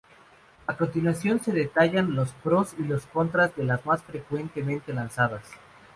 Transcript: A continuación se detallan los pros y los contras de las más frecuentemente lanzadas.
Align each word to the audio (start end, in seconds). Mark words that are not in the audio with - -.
A 0.65 0.75
continuación 0.75 1.39
se 1.43 1.51
detallan 1.51 2.15
los 2.15 2.31
pros 2.31 2.73
y 2.79 2.81
los 2.81 3.05
contras 3.05 3.55
de 3.55 3.65
las 3.65 3.85
más 3.85 4.01
frecuentemente 4.01 4.93
lanzadas. 4.93 5.47